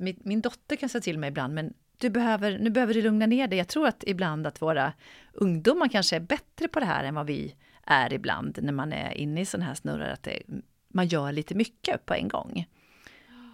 min, 0.00 0.20
min 0.24 0.40
dotter 0.40 0.76
kan 0.76 0.88
säga 0.88 1.02
till 1.02 1.18
mig 1.18 1.28
ibland, 1.28 1.54
men 1.54 1.74
du 1.98 2.10
behöver, 2.10 2.58
nu 2.58 2.70
behöver 2.70 2.94
du 2.94 3.02
lugna 3.02 3.26
ner 3.26 3.48
dig. 3.48 3.58
Jag 3.58 3.68
tror 3.68 3.86
att 3.86 4.04
ibland 4.06 4.46
att 4.46 4.62
våra 4.62 4.92
ungdomar 5.32 5.88
kanske 5.88 6.16
är 6.16 6.20
bättre 6.20 6.68
på 6.68 6.80
det 6.80 6.86
här 6.86 7.04
än 7.04 7.14
vad 7.14 7.26
vi 7.26 7.54
är 7.86 8.12
ibland 8.12 8.58
när 8.62 8.72
man 8.72 8.92
är 8.92 9.12
inne 9.12 9.40
i 9.40 9.46
sådana 9.46 9.66
här 9.66 9.74
snurrar, 9.74 10.12
att 10.12 10.22
det, 10.22 10.42
man 10.88 11.06
gör 11.06 11.32
lite 11.32 11.54
mycket 11.54 12.06
på 12.06 12.14
en 12.14 12.28
gång. 12.28 12.66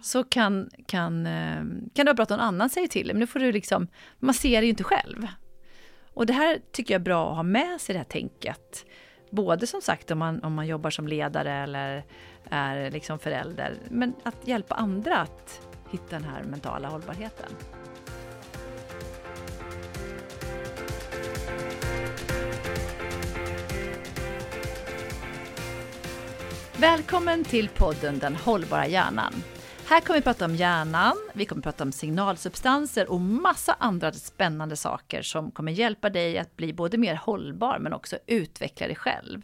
Så 0.01 0.23
kan, 0.23 0.69
kan, 0.85 1.25
eh, 1.25 1.55
kan 1.93 1.93
det 1.93 2.03
vara 2.03 2.13
bra 2.13 2.23
att 2.23 2.29
någon 2.29 2.39
annan 2.39 2.69
säger 2.69 2.87
till 2.87 3.07
men 3.07 3.19
nu 3.19 3.27
får 3.27 3.39
du 3.39 3.51
liksom, 3.51 3.87
man 4.19 4.33
ser 4.33 4.61
det 4.61 4.65
ju 4.65 4.69
inte 4.69 4.83
själv. 4.83 5.27
Och 6.13 6.25
det 6.25 6.33
här 6.33 6.59
tycker 6.71 6.93
jag 6.93 6.99
är 6.99 7.03
bra 7.03 7.29
att 7.29 7.35
ha 7.35 7.43
med 7.43 7.81
sig 7.81 7.93
det 7.93 7.99
här 7.99 8.05
tänket. 8.05 8.85
Både 9.31 9.67
som 9.67 9.81
sagt 9.81 10.11
om 10.11 10.19
man, 10.19 10.43
om 10.43 10.53
man 10.53 10.67
jobbar 10.67 10.89
som 10.89 11.07
ledare 11.07 11.53
eller 11.53 12.03
är 12.49 12.91
liksom 12.91 13.19
förälder, 13.19 13.77
men 13.89 14.13
att 14.23 14.47
hjälpa 14.47 14.75
andra 14.75 15.17
att 15.17 15.66
hitta 15.89 16.19
den 16.19 16.23
här 16.23 16.43
mentala 16.43 16.87
hållbarheten. 16.87 17.51
Välkommen 26.79 27.43
till 27.43 27.69
podden 27.69 28.19
Den 28.19 28.35
hållbara 28.35 28.87
hjärnan. 28.87 29.33
Här 29.85 30.01
kommer 30.01 30.19
vi 30.19 30.23
prata 30.23 30.45
om 30.45 30.55
hjärnan, 30.55 31.15
vi 31.33 31.45
kommer 31.45 31.61
prata 31.61 31.83
om 31.83 31.91
signalsubstanser 31.91 33.11
och 33.11 33.21
massa 33.21 33.75
andra 33.79 34.11
spännande 34.11 34.75
saker 34.75 35.21
som 35.21 35.51
kommer 35.51 35.71
hjälpa 35.71 36.09
dig 36.09 36.37
att 36.37 36.57
bli 36.57 36.73
både 36.73 36.97
mer 36.97 37.15
hållbar 37.15 37.79
men 37.79 37.93
också 37.93 38.17
utveckla 38.27 38.87
dig 38.87 38.95
själv. 38.95 39.41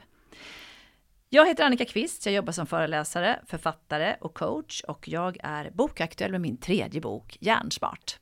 Jag 1.35 1.47
heter 1.47 1.63
Annika 1.63 1.85
Kvist, 1.85 2.25
jag 2.25 2.35
jobbar 2.35 2.53
som 2.53 2.67
föreläsare, 2.67 3.39
författare 3.45 4.15
och 4.21 4.33
coach 4.33 4.81
och 4.81 5.07
jag 5.07 5.37
är 5.43 5.71
bokaktuell 5.71 6.31
med 6.31 6.41
min 6.41 6.57
tredje 6.57 7.01
bok 7.01 7.37
Hjärnsmart. 7.41 8.19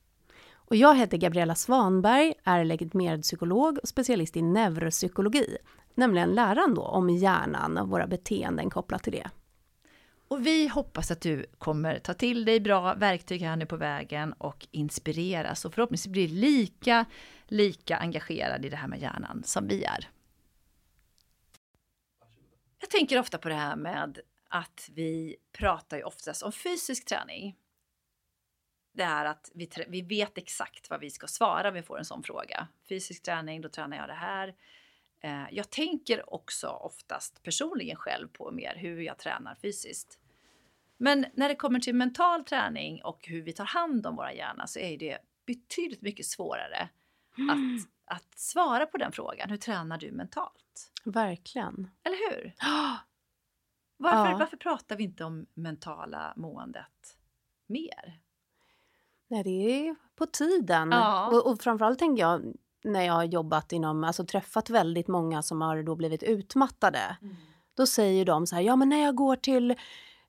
Och 0.54 0.76
jag 0.76 0.96
heter 0.96 1.18
Gabriella 1.18 1.56
Svanberg, 1.56 2.34
är 2.44 2.64
legitimerad 2.64 3.22
psykolog 3.22 3.80
och 3.84 3.88
specialist 3.88 4.38
i 4.38 4.42
neuropsykologi, 4.42 5.58
nämligen 5.96 6.30
läran 6.30 6.76
då 6.76 6.82
om 6.82 7.10
hjärnan 7.10 7.78
och 7.78 7.90
våra 7.90 8.08
beteenden 8.08 8.70
kopplat 8.70 9.04
till 9.04 9.14
det. 9.14 9.30
Och 10.28 10.46
vi 10.46 10.68
hoppas 10.68 11.12
att 11.12 11.22
du 11.22 11.46
kommer 11.58 12.00
ta 12.00 12.14
till 12.14 12.46
dig 12.46 12.60
bra 12.60 12.94
verktyg 12.94 13.42
här 13.42 13.56
nu 13.56 13.66
på 13.66 13.78
vägen 13.78 14.34
och 14.34 14.68
inspireras 14.72 15.66
och 15.66 15.74
förhoppningsvis 15.74 16.12
bli 16.12 16.28
lika, 16.28 17.06
lika 17.48 17.98
engagerad 17.98 18.66
i 18.66 18.70
det 18.70 18.78
här 18.78 18.88
med 18.88 19.02
hjärnan 19.02 19.42
som 19.46 19.68
vi 19.68 19.84
är. 19.84 20.10
Jag 22.82 22.90
tänker 22.90 23.20
ofta 23.20 23.38
på 23.38 23.50
det 23.50 23.56
här 23.56 23.76
med 23.76 24.20
att 24.48 24.90
vi 24.94 25.36
pratar 25.52 25.98
ju 25.98 26.04
oftast 26.04 26.44
om 26.44 26.52
fysisk 26.52 27.06
träning. 27.06 27.58
Det 28.94 29.04
är 29.04 29.26
att 29.26 29.52
vi, 29.54 29.70
vi 29.88 30.02
vet 30.02 30.38
exakt 30.38 30.90
vad 30.90 31.00
vi 31.00 31.10
ska 31.10 31.28
svara 31.28 31.68
om 31.68 31.74
vi 31.74 31.82
får 31.82 32.00
en 32.00 32.06
sån 32.06 32.24
fråga. 32.24 32.68
Fysisk 32.90 33.24
träning, 33.24 33.62
då 33.62 33.70
tränar 33.70 33.98
jag 33.98 34.10
det 34.10 34.14
här. 34.14 34.56
Eh, 35.20 35.44
jag 35.52 35.70
tänker 35.70 36.34
också 36.34 36.68
oftast 36.68 37.44
personligen 37.44 37.96
själv 37.96 38.28
på 38.28 38.52
mer 38.52 38.76
hur 38.76 39.02
jag 39.02 39.18
tränar 39.18 39.56
fysiskt. 39.56 40.20
Men 40.98 41.26
när 41.34 41.50
det 41.50 41.56
kommer 41.56 41.80
till 41.80 41.96
mental 41.96 42.44
träning 42.44 43.04
och 43.04 43.28
hur 43.28 43.42
vi 43.42 43.54
tar 43.54 43.66
hand 43.66 44.08
om 44.08 44.16
våra 44.16 44.34
hjärna 44.34 44.68
så 44.68 44.80
är 44.80 44.98
det 44.98 45.18
betydligt 45.46 46.02
mycket 46.02 46.26
svårare 46.26 46.90
mm. 47.38 47.50
att, 47.50 48.16
att 48.18 48.40
svara 48.40 48.86
på 48.86 48.98
den 48.98 49.12
frågan. 49.12 49.50
Hur 49.50 49.58
tränar 49.58 49.98
du 49.98 50.12
mentalt? 50.12 50.92
Verkligen. 51.06 51.90
Eller 52.04 52.32
hur? 52.32 52.54
Varför, 53.98 54.32
ja. 54.32 54.38
varför 54.38 54.58
pratar 54.58 54.96
vi 54.96 55.04
inte 55.04 55.24
om 55.24 55.46
mentala 55.54 56.34
måendet 56.36 57.18
mer? 57.68 58.20
Nej, 59.28 59.44
det 59.44 59.50
är 59.50 59.96
på 60.16 60.26
tiden. 60.26 60.92
Ja. 60.92 61.28
Och, 61.28 61.52
och 61.52 61.62
framförallt 61.62 62.00
tänker 62.00 62.24
jag 62.24 62.54
när 62.84 63.02
jag 63.02 63.14
har 63.14 63.24
jobbat 63.24 63.72
inom, 63.72 64.04
alltså 64.04 64.26
träffat 64.26 64.70
väldigt 64.70 65.08
många 65.08 65.42
som 65.42 65.62
har 65.62 65.84
då 65.84 65.96
blivit 65.96 66.24
utmattade. 66.24 67.18
Mm. 67.22 67.36
Då 67.74 67.86
säger 67.86 68.26
de 68.26 68.48
så 68.48 68.56
här, 68.56 68.64
ja 68.64 68.76
men 68.76 68.90
när 68.90 69.04
jag 69.04 69.16
går 69.16 69.36
till 69.36 69.76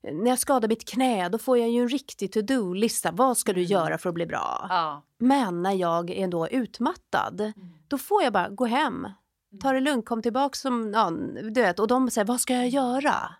när 0.03 0.29
jag 0.29 0.39
skadar 0.39 0.67
mitt 0.67 0.89
knä 0.89 1.29
då 1.29 1.37
får 1.37 1.57
jag 1.57 1.69
ju 1.69 1.81
en 1.81 1.89
riktig 1.89 2.31
to-do-lista. 2.31 3.11
Vad 3.11 3.37
ska 3.37 3.53
du 3.53 3.61
mm. 3.61 3.71
göra 3.71 3.97
för 3.97 4.09
att 4.09 4.15
bli 4.15 4.25
bra? 4.25 4.67
Ja. 4.69 5.05
Men 5.17 5.63
när 5.63 5.71
jag 5.71 6.09
är 6.09 6.27
då 6.27 6.47
utmattad, 6.47 7.41
mm. 7.41 7.73
då 7.87 7.97
får 7.97 8.23
jag 8.23 8.33
bara 8.33 8.49
gå 8.49 8.65
hem. 8.65 8.95
Mm. 9.05 9.15
Ta 9.61 9.71
det 9.71 9.79
lugnt, 9.79 10.05
kom 10.05 10.21
tillbaka 10.21 10.55
som, 10.55 10.91
ja, 10.93 11.09
du 11.51 11.61
vet, 11.61 11.79
och 11.79 11.87
de 11.87 12.09
säger 12.09 12.25
vad 12.25 12.41
ska 12.41 12.53
jag 12.53 12.69
göra? 12.69 13.35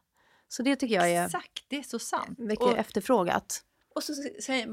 Så 0.48 0.64
det 0.64 0.76
tycker 0.76 0.96
jag 0.96 1.12
är... 1.12 1.26
Exakt, 1.26 1.66
det 1.68 1.78
är 1.78 1.84
så 1.84 2.00
sant. 2.00 2.40
Mycket 2.40 2.66
och, 2.66 2.78
efterfrågat. 2.78 3.64
Och 3.96 4.04
så 4.04 4.14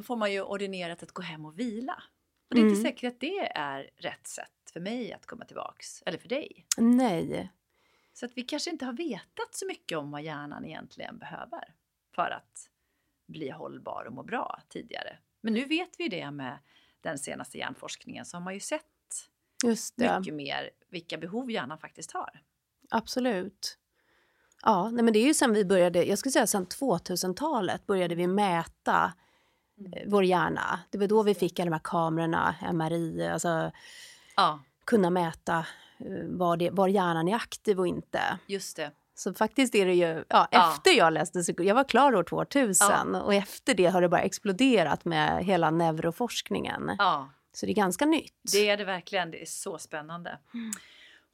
får 0.06 0.16
man 0.16 0.32
ju 0.32 0.42
ordinerat 0.42 1.02
att 1.02 1.12
gå 1.12 1.22
hem 1.22 1.44
och 1.44 1.58
vila. 1.58 2.02
Och 2.48 2.54
det 2.54 2.60
är 2.60 2.64
inte 2.64 2.80
mm. 2.80 2.82
säkert 2.82 3.12
att 3.14 3.20
det 3.20 3.56
är 3.56 3.90
rätt 3.96 4.26
sätt 4.26 4.70
för 4.72 4.80
mig 4.80 5.12
att 5.12 5.26
komma 5.26 5.44
tillbaks, 5.44 6.02
eller 6.06 6.18
för 6.18 6.28
dig. 6.28 6.66
Nej. 6.76 7.52
Så 8.12 8.26
att 8.26 8.32
vi 8.34 8.42
kanske 8.42 8.70
inte 8.70 8.84
har 8.84 8.92
vetat 8.92 9.54
så 9.54 9.66
mycket 9.66 9.98
om 9.98 10.10
vad 10.10 10.22
hjärnan 10.22 10.64
egentligen 10.64 11.18
behöver 11.18 11.74
för 12.24 12.30
att 12.30 12.68
bli 13.26 13.50
hållbar 13.50 14.04
och 14.04 14.12
må 14.12 14.22
bra 14.22 14.60
tidigare. 14.68 15.18
Men 15.40 15.52
nu 15.52 15.64
vet 15.64 15.90
vi 15.98 16.08
det 16.08 16.30
med 16.30 16.58
den 17.00 17.18
senaste 17.18 17.58
hjärnforskningen 17.58 18.24
så 18.24 18.36
har 18.36 18.42
man 18.42 18.54
ju 18.54 18.60
sett 18.60 18.84
mycket 19.96 20.34
mer 20.34 20.70
vilka 20.88 21.18
behov 21.18 21.50
hjärnan 21.50 21.78
faktiskt 21.78 22.12
har. 22.12 22.42
Absolut. 22.90 23.78
Ja, 24.62 24.90
nej 24.90 25.04
men 25.04 25.12
det 25.12 25.18
är 25.18 25.26
ju 25.26 25.34
sen 25.34 25.52
vi 25.52 25.64
började, 25.64 26.04
jag 26.04 26.18
skulle 26.18 26.32
säga 26.32 26.46
sen 26.46 26.66
2000-talet 26.66 27.86
började 27.86 28.14
vi 28.14 28.26
mäta 28.26 29.12
mm. 29.78 29.92
Eh, 29.92 30.02
vår 30.06 30.24
hjärna. 30.24 30.80
Det 30.90 30.98
var 30.98 31.06
då 31.06 31.22
vi 31.22 31.34
fick 31.34 31.60
alla 31.60 31.70
de 31.70 31.72
här 31.72 31.80
kamerorna, 31.84 32.54
MRI, 32.72 33.26
alltså 33.26 33.72
ja. 34.36 34.60
kunna 34.84 35.10
mäta 35.10 35.66
eh, 35.98 36.26
var, 36.28 36.56
det, 36.56 36.70
var 36.70 36.88
hjärnan 36.88 37.28
är 37.28 37.34
aktiv 37.34 37.78
och 37.78 37.86
inte. 37.86 38.38
Just 38.46 38.76
det. 38.76 38.90
Så 39.20 39.34
faktiskt 39.34 39.74
är 39.74 39.86
det 39.86 39.94
ju, 39.94 40.24
ja, 40.28 40.48
ja. 40.50 40.72
efter 40.72 40.90
jag 40.90 41.12
läste 41.12 41.54
jag 41.58 41.74
var 41.74 41.84
klar 41.84 42.14
år 42.14 42.22
2000 42.22 42.74
ja. 42.90 43.22
och 43.22 43.34
efter 43.34 43.74
det 43.74 43.86
har 43.86 44.02
det 44.02 44.08
bara 44.08 44.20
exploderat 44.20 45.04
med 45.04 45.44
hela 45.44 45.70
neuroforskningen. 45.70 46.94
Ja. 46.98 47.30
Så 47.52 47.66
det 47.66 47.72
är 47.72 47.74
ganska 47.74 48.06
nytt. 48.06 48.40
Det 48.52 48.68
är 48.68 48.76
det 48.76 48.84
verkligen, 48.84 49.30
det 49.30 49.42
är 49.42 49.46
så 49.46 49.78
spännande. 49.78 50.38
Mm. 50.54 50.70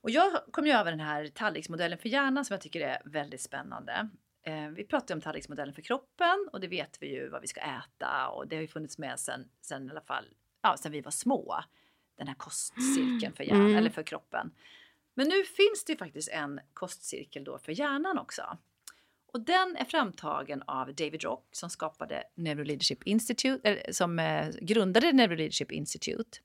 Och 0.00 0.10
jag 0.10 0.32
kom 0.50 0.66
ju 0.66 0.72
över 0.72 0.90
den 0.90 1.00
här 1.00 1.26
tallriksmodellen 1.26 1.98
för 1.98 2.08
hjärnan 2.08 2.44
som 2.44 2.54
jag 2.54 2.60
tycker 2.60 2.80
är 2.80 3.02
väldigt 3.04 3.40
spännande. 3.40 4.08
Eh, 4.42 4.68
vi 4.68 4.84
pratar 4.84 5.14
om 5.14 5.20
tallriksmodellen 5.20 5.74
för 5.74 5.82
kroppen 5.82 6.48
och 6.52 6.60
det 6.60 6.68
vet 6.68 6.98
vi 7.00 7.06
ju 7.14 7.28
vad 7.28 7.40
vi 7.40 7.46
ska 7.46 7.60
äta 7.60 8.28
och 8.28 8.48
det 8.48 8.56
har 8.56 8.62
ju 8.62 8.68
funnits 8.68 8.98
med 8.98 9.20
sen, 9.20 9.48
sen 9.60 9.86
i 9.86 9.90
alla 9.90 10.00
fall, 10.00 10.24
ja, 10.62 10.76
sen 10.76 10.92
vi 10.92 11.00
var 11.00 11.10
små. 11.10 11.56
Den 12.18 12.28
här 12.28 12.34
kostcirkeln 12.34 13.32
för 13.32 13.44
hjärnan, 13.44 13.66
mm. 13.66 13.76
eller 13.76 13.90
för 13.90 14.02
kroppen. 14.02 14.50
Men 15.18 15.28
nu 15.28 15.44
finns 15.44 15.84
det 15.86 15.96
faktiskt 15.96 16.28
en 16.28 16.60
kostcirkel 16.74 17.44
då 17.44 17.58
för 17.58 17.72
hjärnan 17.72 18.18
också. 18.18 18.58
Och 19.32 19.40
den 19.40 19.76
är 19.76 19.84
framtagen 19.84 20.62
av 20.66 20.94
David 20.94 21.22
Rock 21.22 21.48
som 21.52 21.70
skapade 21.70 22.24
Neuroleadership 22.34 23.02
Institute, 23.02 23.68
eller 23.68 23.92
som 23.92 24.18
eh, 24.18 24.48
grundade 24.60 25.12
Neuroleadership 25.12 25.72
Institute 25.72 26.38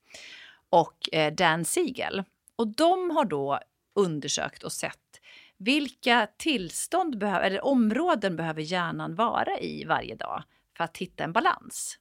och 0.70 1.14
eh, 1.14 1.34
Dan 1.34 1.64
Siegel. 1.64 2.24
Och 2.56 2.68
de 2.68 3.10
har 3.10 3.24
då 3.24 3.60
undersökt 3.94 4.62
och 4.62 4.72
sett 4.72 5.20
vilka 5.56 6.28
tillstånd 6.36 7.18
behöver, 7.18 7.46
eller 7.46 7.64
områden 7.64 8.36
behöver 8.36 8.62
hjärnan 8.62 9.14
vara 9.14 9.58
i 9.60 9.84
varje 9.84 10.14
dag 10.14 10.42
för 10.76 10.84
att 10.84 10.96
hitta 10.96 11.24
en 11.24 11.32
balans. 11.32 11.98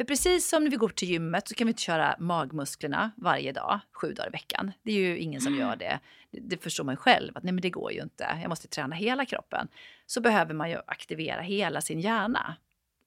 För 0.00 0.04
precis 0.04 0.48
som 0.48 0.64
när 0.64 0.70
vi 0.70 0.76
går 0.76 0.88
till 0.88 1.08
gymmet 1.08 1.48
så 1.48 1.54
kan 1.54 1.66
vi 1.66 1.70
inte 1.70 1.82
köra 1.82 2.16
magmusklerna 2.18 3.10
varje 3.16 3.52
dag, 3.52 3.80
sju 3.92 4.12
dagar 4.12 4.28
i 4.28 4.30
veckan. 4.30 4.72
Det 4.82 4.92
är 4.92 4.96
ju 4.96 5.18
ingen 5.18 5.40
som 5.40 5.54
gör 5.54 5.76
det. 5.76 6.00
Det 6.30 6.62
förstår 6.62 6.84
man 6.84 6.96
själv 6.96 7.36
att 7.36 7.42
nej 7.42 7.52
men 7.52 7.62
det 7.62 7.70
går 7.70 7.92
ju 7.92 8.02
inte. 8.02 8.38
Jag 8.42 8.48
måste 8.48 8.68
träna 8.68 8.96
hela 8.96 9.24
kroppen. 9.24 9.68
Så 10.06 10.20
behöver 10.20 10.54
man 10.54 10.70
ju 10.70 10.78
aktivera 10.86 11.40
hela 11.40 11.80
sin 11.80 12.00
hjärna. 12.00 12.56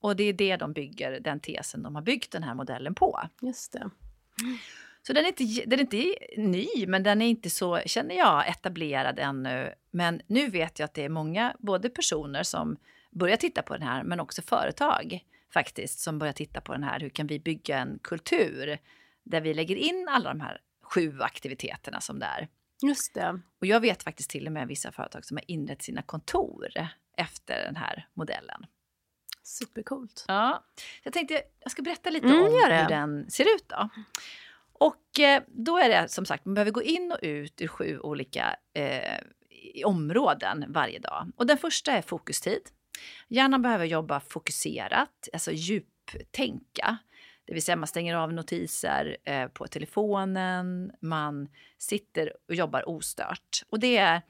Och 0.01 0.15
det 0.15 0.23
är 0.23 0.33
det 0.33 0.57
de 0.57 0.73
bygger, 0.73 1.19
den 1.19 1.39
tesen 1.39 1.83
de 1.83 1.95
har 1.95 2.01
byggt 2.01 2.31
den 2.31 2.43
här 2.43 2.53
modellen 2.53 2.95
på. 2.95 3.19
Just 3.41 3.71
det. 3.71 3.89
Så 5.01 5.13
den 5.13 5.25
är, 5.25 5.27
inte, 5.27 5.63
den 5.65 5.79
är 5.79 5.83
inte 5.83 6.15
ny, 6.37 6.67
men 6.87 7.03
den 7.03 7.21
är 7.21 7.27
inte 7.27 7.49
så, 7.49 7.79
känner 7.85 8.15
jag, 8.15 8.49
etablerad 8.49 9.19
ännu. 9.19 9.73
Men 9.91 10.21
nu 10.27 10.47
vet 10.47 10.79
jag 10.79 10.85
att 10.85 10.93
det 10.93 11.03
är 11.03 11.09
många, 11.09 11.55
både 11.59 11.89
personer 11.89 12.43
som 12.43 12.77
börjar 13.11 13.37
titta 13.37 13.61
på 13.61 13.73
den 13.73 13.87
här, 13.87 14.03
men 14.03 14.19
också 14.19 14.41
företag 14.41 15.23
faktiskt 15.53 15.99
som 15.99 16.19
börjar 16.19 16.33
titta 16.33 16.61
på 16.61 16.73
den 16.73 16.83
här. 16.83 16.99
Hur 16.99 17.09
kan 17.09 17.27
vi 17.27 17.39
bygga 17.39 17.77
en 17.77 17.99
kultur 18.03 18.77
där 19.23 19.41
vi 19.41 19.53
lägger 19.53 19.75
in 19.75 20.07
alla 20.09 20.29
de 20.29 20.39
här 20.39 20.61
sju 20.83 21.21
aktiviteterna 21.21 22.01
som 22.01 22.19
det 22.19 22.25
är. 22.25 22.47
Just 22.81 23.13
det. 23.13 23.39
Och 23.61 23.67
jag 23.67 23.79
vet 23.79 24.03
faktiskt 24.03 24.29
till 24.29 24.47
och 24.47 24.53
med 24.53 24.67
vissa 24.67 24.91
företag 24.91 25.25
som 25.25 25.37
har 25.37 25.43
inrett 25.47 25.81
sina 25.81 26.01
kontor 26.01 26.67
efter 27.17 27.63
den 27.65 27.75
här 27.75 28.07
modellen. 28.13 28.65
Supercoolt. 29.43 30.25
Ja. 30.27 30.65
Jag 31.03 31.13
tänkte 31.13 31.41
jag 31.59 31.71
ska 31.71 31.81
berätta 31.81 32.09
lite 32.09 32.27
mm, 32.27 32.39
om 32.39 32.45
hur 32.45 32.89
den 32.89 33.31
ser 33.31 33.43
ut 33.43 33.65
då. 33.67 33.89
Och 34.73 35.19
eh, 35.19 35.43
då 35.47 35.77
är 35.77 35.89
det 35.89 36.09
som 36.09 36.25
sagt, 36.25 36.45
man 36.45 36.53
behöver 36.53 36.71
gå 36.71 36.81
in 36.83 37.11
och 37.11 37.19
ut 37.21 37.61
ur 37.61 37.67
sju 37.67 37.99
olika 37.99 38.55
eh, 38.73 39.19
områden 39.85 40.65
varje 40.67 40.99
dag. 40.99 41.31
Och 41.35 41.47
den 41.47 41.57
första 41.57 41.91
är 41.91 42.01
fokustid. 42.01 42.61
Hjärnan 43.27 43.61
behöver 43.61 43.85
jobba 43.85 44.19
fokuserat, 44.19 45.29
alltså 45.33 45.51
djup, 45.51 45.85
djuptänka. 46.13 46.97
Det 47.45 47.53
vill 47.53 47.63
säga 47.63 47.75
man 47.75 47.87
stänger 47.87 48.15
av 48.15 48.33
notiser 48.33 49.17
eh, 49.23 49.47
på 49.47 49.67
telefonen, 49.67 50.91
man 50.99 51.47
sitter 51.77 52.33
och 52.47 52.55
jobbar 52.55 52.89
ostört. 52.89 53.63
Och 53.69 53.79
det 53.79 53.97
är 53.97 54.21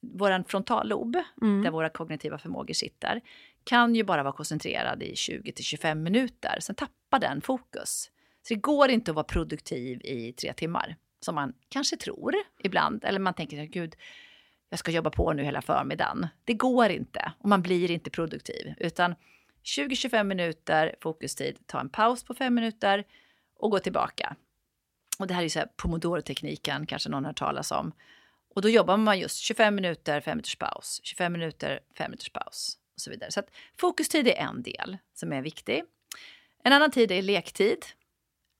vår 0.00 0.44
frontallob, 0.48 1.16
mm. 1.42 1.62
där 1.62 1.70
våra 1.70 1.88
kognitiva 1.88 2.38
förmågor 2.38 2.74
sitter, 2.74 3.20
kan 3.64 3.94
ju 3.94 4.04
bara 4.04 4.22
vara 4.22 4.32
koncentrerad 4.32 5.02
i 5.02 5.16
20 5.16 5.52
till 5.52 5.64
25 5.64 6.02
minuter. 6.02 6.58
Sen 6.60 6.74
tappar 6.74 7.18
den 7.18 7.40
fokus. 7.40 8.10
Så 8.48 8.54
det 8.54 8.60
går 8.60 8.90
inte 8.90 9.10
att 9.10 9.14
vara 9.14 9.24
produktiv 9.24 10.00
i 10.04 10.32
tre 10.32 10.52
timmar, 10.52 10.96
som 11.20 11.34
man 11.34 11.52
kanske 11.68 11.96
tror 11.96 12.34
ibland. 12.64 13.04
Eller 13.04 13.18
man 13.18 13.34
tänker, 13.34 13.64
gud, 13.64 13.96
jag 14.70 14.78
ska 14.78 14.90
jobba 14.90 15.10
på 15.10 15.32
nu 15.32 15.42
hela 15.42 15.62
förmiddagen. 15.62 16.26
Det 16.44 16.54
går 16.54 16.88
inte 16.88 17.32
och 17.38 17.48
man 17.48 17.62
blir 17.62 17.90
inte 17.90 18.10
produktiv. 18.10 18.74
Utan 18.78 19.14
20-25 19.64 20.24
minuter 20.24 20.94
fokustid, 21.00 21.58
ta 21.66 21.80
en 21.80 21.88
paus 21.88 22.24
på 22.24 22.34
5 22.34 22.54
minuter 22.54 23.04
och 23.56 23.70
gå 23.70 23.78
tillbaka. 23.78 24.36
Och 25.18 25.26
det 25.26 25.34
här 25.34 25.42
är 25.42 25.48
så 25.48 25.58
här 25.58 25.68
pomodoro-tekniken, 25.76 26.86
kanske 26.86 27.08
någon 27.08 27.24
har 27.24 27.30
hört 27.30 27.38
talas 27.38 27.72
om. 27.72 27.92
Och 28.54 28.62
då 28.62 28.68
jobbar 28.68 28.96
man 28.96 29.18
just 29.18 29.36
25 29.36 29.74
minuter, 29.74 30.20
5 30.20 30.36
minuters 30.36 30.56
paus, 30.56 31.00
25 31.02 31.32
minuter, 31.32 31.80
5 31.98 32.10
minuters 32.10 32.30
paus 32.30 32.78
och 32.94 33.00
så 33.00 33.10
vidare. 33.10 33.30
Så 33.30 33.40
att 33.40 33.50
fokustid 33.80 34.28
är 34.28 34.36
en 34.36 34.62
del 34.62 34.98
som 35.14 35.32
är 35.32 35.42
viktig. 35.42 35.82
En 36.64 36.72
annan 36.72 36.90
tid 36.90 37.12
är 37.12 37.22
lektid. 37.22 37.86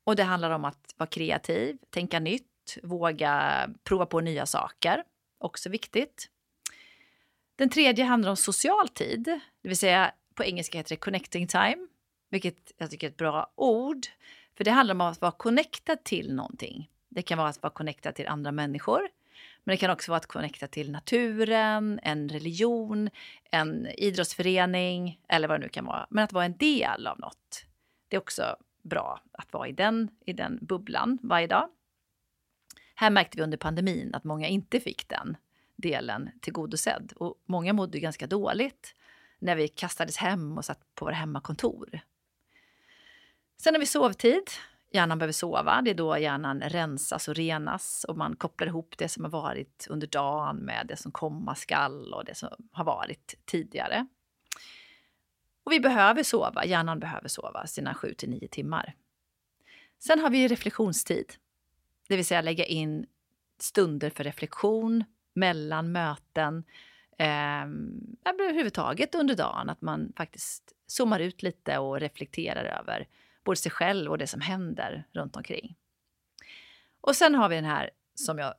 Och 0.05 0.17
det 0.17 0.23
handlar 0.23 0.51
om 0.51 0.65
att 0.65 0.95
vara 0.97 1.09
kreativ, 1.09 1.79
tänka 1.91 2.21
nytt, 2.21 2.79
våga 2.83 3.69
prova 3.85 4.07
på 4.07 4.21
nya 4.21 4.47
saker. 4.47 5.05
Också 5.39 5.69
viktigt. 5.69 6.31
Den 7.57 7.71
tredje 7.71 8.05
handlar 8.05 8.31
om 8.31 8.37
social 8.37 8.89
tid, 8.89 9.25
det 9.63 9.69
vill 9.69 9.77
säga 9.77 10.13
på 10.35 10.45
engelska 10.45 10.79
heter 10.79 10.91
det 10.91 10.97
connecting 10.97 11.47
time, 11.47 11.87
vilket 12.31 12.73
jag 12.77 12.91
tycker 12.91 13.07
är 13.07 13.11
ett 13.11 13.17
bra 13.17 13.53
ord. 13.55 14.07
För 14.57 14.65
det 14.65 14.71
handlar 14.71 14.95
om 14.95 15.01
att 15.01 15.21
vara 15.21 15.33
connectad 15.33 16.05
till 16.05 16.35
någonting. 16.35 16.91
Det 17.09 17.23
kan 17.23 17.39
vara 17.39 17.49
att 17.49 17.63
vara 17.63 17.73
connectad 17.73 18.15
till 18.15 18.29
andra 18.29 18.53
människor, 18.53 19.09
men 19.65 19.73
det 19.73 19.77
kan 19.77 19.91
också 19.91 20.11
vara 20.11 20.17
att 20.17 20.27
connecta 20.27 20.67
till 20.67 20.91
naturen, 20.91 22.01
en 22.03 22.29
religion, 22.29 23.11
en 23.51 23.87
idrottsförening 23.87 25.21
eller 25.29 25.49
vad 25.49 25.61
det 25.61 25.65
nu 25.65 25.69
kan 25.69 25.85
vara. 25.85 26.07
Men 26.11 26.25
att 26.25 26.33
vara 26.33 26.45
en 26.45 26.57
del 26.57 27.07
av 27.07 27.19
något. 27.21 27.65
Det 28.09 28.17
är 28.17 28.21
också 28.21 28.57
bra 28.83 29.21
att 29.33 29.53
vara 29.53 29.69
i 29.69 29.73
den, 29.73 30.11
i 30.27 30.33
den 30.33 30.59
bubblan 30.63 31.19
varje 31.23 31.47
dag. 31.47 31.69
Här 33.01 33.11
märkte 33.11 33.37
vi 33.37 33.43
under 33.43 33.59
pandemin 33.59 34.15
att 34.15 34.25
många 34.25 34.49
inte 34.49 34.81
fick 34.81 35.09
den 35.09 35.37
delen 35.77 36.31
tillgodosedd 36.41 37.13
och 37.17 37.35
många 37.47 37.73
mådde 37.73 38.01
ganska 38.01 38.27
dåligt 38.27 38.95
när 39.39 39.57
vi 39.57 39.69
kastades 39.69 40.17
hem 40.17 40.59
och 40.59 40.65
satt 40.65 40.95
på 40.95 41.05
våra 41.05 41.15
hemmakontor. 41.15 42.01
Sen 43.57 43.75
har 43.75 43.81
vi 43.81 43.87
sovtid. 43.87 44.43
Hjärnan 44.93 45.19
behöver 45.19 45.33
sova. 45.33 45.83
Det 45.83 45.91
är 45.91 45.95
då 45.95 46.19
hjärnan 46.19 46.61
rensas 46.61 47.29
och 47.29 47.35
renas 47.35 48.05
och 48.05 48.17
man 48.17 48.37
kopplar 48.37 48.67
ihop 48.67 48.95
det 48.99 49.09
som 49.09 49.25
har 49.25 49.31
varit 49.31 49.87
under 49.91 50.07
dagen 50.07 50.57
med 50.57 50.87
det 50.87 50.97
som 50.97 51.13
komma 51.13 51.55
skall 51.55 52.15
och 52.15 52.25
det 52.25 52.35
som 52.35 52.49
har 52.73 52.85
varit 52.85 53.35
tidigare. 53.45 54.07
Och 55.65 55.73
vi 55.73 55.81
behöver 55.81 56.23
sova. 56.23 56.65
Hjärnan 56.65 57.01
behöver 57.01 57.29
sova 57.29 57.67
sina 57.67 57.95
7 57.95 58.15
till 58.15 58.31
9 58.31 58.49
timmar. 58.49 58.95
Sen 59.99 60.21
har 60.21 60.31
vi 60.31 60.49
reflektionstid, 60.49 61.35
det 62.09 62.17
vill 62.17 62.25
säga 62.25 62.41
lägga 62.41 62.65
in 62.65 63.07
stunder 63.59 64.11
för 64.11 64.25
reflektion 64.25 65.05
mellan 65.35 65.93
möten, 65.93 66.65
eh, 67.19 67.63
överhuvudtaget 68.25 69.15
under 69.15 69.35
dagen. 69.35 69.69
Att 69.69 69.83
man 69.83 70.13
faktiskt 70.17 70.73
zoomar 70.87 71.21
ut 71.21 71.43
lite 71.43 71.79
och 71.79 72.01
reflekterar 72.01 72.65
över 72.65 73.07
både 73.45 73.57
sig 73.57 73.73
själv 73.73 74.11
och 74.11 74.19
det 74.19 74.27
som 74.27 74.41
händer 74.41 75.05
runt 75.13 75.37
omkring. 75.37 75.77
Och 77.01 77.17
sen 77.17 77.35
har 77.35 77.49
vi 77.49 77.57
den 77.57 77.65
här 77.65 77.91
som 78.15 78.39
jag 78.39 78.55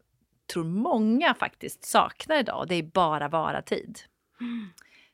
tror 0.54 0.63
många 0.63 1.34
faktiskt 1.34 1.86
saknar 1.86 2.40
idag. 2.40 2.66
Det 2.68 2.75
är 2.75 2.84
bara 2.84 3.28
vara-tid. 3.28 4.00
Mm. 4.42 4.69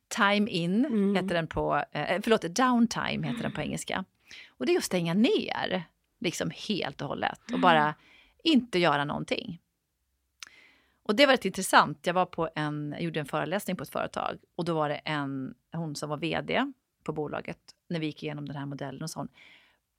Time 0.07 0.51
in 0.51 0.85
mm. 0.85 1.15
heter 1.15 1.35
den 1.35 1.47
på, 1.47 1.83
eh, 1.91 2.21
förlåt, 2.23 2.41
downtime 2.41 3.27
heter 3.27 3.43
den 3.43 3.51
på 3.51 3.61
engelska. 3.61 4.05
Och 4.47 4.65
det 4.65 4.73
är 4.73 4.77
att 4.77 4.83
stänga 4.83 5.13
ner 5.13 5.83
liksom 6.19 6.51
helt 6.67 7.01
och 7.01 7.07
hållet 7.07 7.51
och 7.53 7.59
bara 7.59 7.95
inte 8.45 8.79
göra 8.79 9.05
någonting. 9.05 9.61
Och 11.03 11.15
det 11.15 11.25
var 11.25 11.33
rätt 11.33 11.45
intressant. 11.45 12.07
Jag 12.07 12.13
var 12.13 12.25
på 12.25 12.49
en, 12.55 12.91
jag 12.91 13.01
gjorde 13.01 13.19
en 13.19 13.25
föreläsning 13.25 13.75
på 13.75 13.83
ett 13.83 13.89
företag 13.89 14.37
och 14.55 14.65
då 14.65 14.73
var 14.73 14.89
det 14.89 14.95
en, 14.95 15.55
hon 15.73 15.95
som 15.95 16.09
var 16.09 16.17
vd 16.17 16.71
på 17.03 17.13
bolaget 17.13 17.59
när 17.89 17.99
vi 17.99 18.05
gick 18.05 18.23
igenom 18.23 18.45
den 18.45 18.55
här 18.55 18.65
modellen 18.65 19.03
och 19.03 19.09
sa 19.09 19.27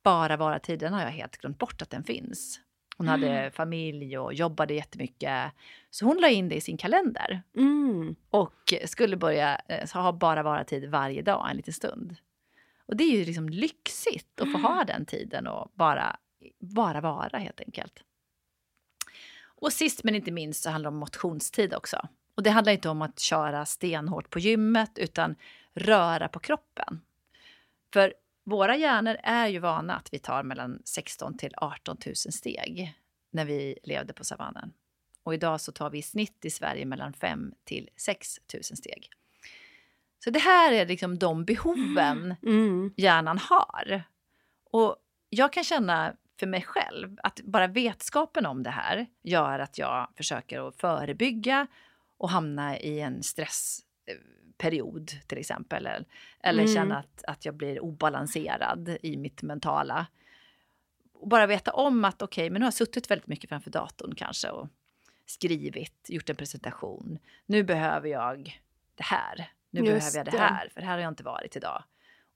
bara 0.02 0.36
vara 0.36 0.58
tiden 0.58 0.92
har 0.92 1.02
jag 1.02 1.10
helt 1.10 1.36
glömt 1.36 1.58
bort 1.58 1.82
att 1.82 1.90
den 1.90 2.04
finns. 2.04 2.60
Hon 2.96 3.08
mm. 3.08 3.20
hade 3.20 3.50
familj 3.50 4.18
och 4.18 4.34
jobbade 4.34 4.74
jättemycket. 4.74 5.52
Så 5.90 6.04
hon 6.04 6.16
la 6.20 6.28
in 6.28 6.48
det 6.48 6.54
i 6.54 6.60
sin 6.60 6.76
kalender. 6.76 7.42
Mm. 7.56 8.16
Och 8.30 8.74
skulle 8.84 9.16
börja 9.16 9.60
eh, 9.68 9.90
ha 9.94 10.12
bara 10.12 10.42
vara 10.42 10.64
tid 10.64 10.90
varje 10.90 11.22
dag 11.22 11.50
en 11.50 11.56
liten 11.56 11.74
stund. 11.74 12.16
Och 12.86 12.96
det 12.96 13.04
är 13.04 13.18
ju 13.18 13.24
liksom 13.24 13.48
lyxigt 13.48 14.40
att 14.40 14.52
få 14.52 14.58
ha 14.58 14.74
mm. 14.74 14.86
den 14.86 15.06
tiden 15.06 15.46
och 15.46 15.70
bara, 15.74 16.16
bara 16.58 17.00
vara 17.00 17.38
helt 17.38 17.60
enkelt. 17.60 18.04
Och 19.60 19.72
sist 19.72 20.04
men 20.04 20.14
inte 20.14 20.30
minst 20.30 20.62
så 20.62 20.70
handlar 20.70 20.90
det 20.90 20.94
om 20.94 21.00
motionstid 21.00 21.74
också. 21.74 22.08
Och 22.34 22.42
det 22.42 22.50
handlar 22.50 22.72
inte 22.72 22.88
om 22.88 23.02
att 23.02 23.18
köra 23.18 23.66
stenhårt 23.66 24.30
på 24.30 24.38
gymmet 24.38 24.98
utan 24.98 25.34
röra 25.74 26.28
på 26.28 26.38
kroppen. 26.38 27.00
För 27.92 28.14
våra 28.44 28.76
hjärnor 28.76 29.16
är 29.22 29.46
ju 29.46 29.58
vana 29.58 29.96
att 29.96 30.12
vi 30.12 30.18
tar 30.18 30.42
mellan 30.42 30.82
16 30.84 31.36
till 31.36 31.54
18 31.56 31.96
000 32.06 32.16
steg 32.16 32.94
när 33.30 33.44
vi 33.44 33.78
levde 33.82 34.12
på 34.12 34.24
savannen. 34.24 34.72
Och 35.22 35.34
idag 35.34 35.60
så 35.60 35.72
tar 35.72 35.90
vi 35.90 35.98
i 35.98 36.02
snitt 36.02 36.44
i 36.44 36.50
Sverige 36.50 36.84
mellan 36.84 37.12
5 37.12 37.54
till 37.64 37.88
6 37.96 38.40
000 38.54 38.62
steg. 38.62 39.10
Så 40.24 40.30
det 40.30 40.38
här 40.38 40.72
är 40.72 40.86
liksom 40.86 41.18
de 41.18 41.44
behoven 41.44 42.34
mm. 42.42 42.92
hjärnan 42.96 43.38
har. 43.38 44.02
Och 44.70 44.96
jag 45.30 45.52
kan 45.52 45.64
känna 45.64 46.16
för 46.38 46.46
mig 46.46 46.62
själv 46.62 47.18
att 47.22 47.40
bara 47.40 47.66
vetskapen 47.66 48.46
om 48.46 48.62
det 48.62 48.70
här 48.70 49.06
gör 49.22 49.58
att 49.58 49.78
jag 49.78 50.08
försöker 50.16 50.68
att 50.68 50.76
förebygga 50.76 51.66
och 52.18 52.30
hamna 52.30 52.78
i 52.78 53.00
en 53.00 53.22
stressperiod 53.22 55.10
till 55.26 55.38
exempel. 55.38 55.86
Eller, 55.86 56.04
eller 56.40 56.62
mm. 56.62 56.74
känna 56.74 56.98
att, 56.98 57.24
att 57.24 57.44
jag 57.44 57.54
blir 57.54 57.80
obalanserad 57.80 58.96
i 59.02 59.16
mitt 59.16 59.42
mentala. 59.42 60.06
Och 61.12 61.28
bara 61.28 61.46
veta 61.46 61.72
om 61.72 62.04
att 62.04 62.22
okej, 62.22 62.42
okay, 62.42 62.50
men 62.50 62.60
nu 62.60 62.64
har 62.64 62.66
jag 62.66 62.74
suttit 62.74 63.10
väldigt 63.10 63.26
mycket 63.26 63.48
framför 63.48 63.70
datorn 63.70 64.14
kanske 64.14 64.50
och 64.50 64.68
skrivit, 65.26 66.06
gjort 66.08 66.30
en 66.30 66.36
presentation. 66.36 67.18
Nu 67.46 67.62
behöver 67.62 68.08
jag 68.08 68.60
det 68.94 69.04
här. 69.04 69.50
Nu 69.70 69.80
Just 69.80 70.12
behöver 70.14 70.18
jag 70.18 70.26
det 70.26 70.38
här, 70.38 70.68
för 70.74 70.80
här 70.80 70.92
har 70.92 70.98
jag 70.98 71.08
inte 71.08 71.24
varit 71.24 71.56
idag. 71.56 71.84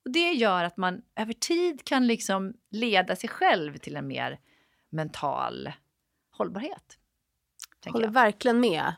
Och 0.04 0.10
det 0.10 0.32
gör 0.32 0.64
att 0.64 0.76
man 0.76 1.02
över 1.16 1.32
tid 1.32 1.84
kan 1.84 2.06
liksom 2.06 2.54
leda 2.70 3.16
sig 3.16 3.30
själv 3.30 3.76
till 3.76 3.96
en 3.96 4.06
mer 4.06 4.40
mental 4.90 5.72
hållbarhet. 6.30 6.98
Håller 7.86 8.04
jag. 8.04 8.12
verkligen 8.12 8.60
med. 8.60 8.94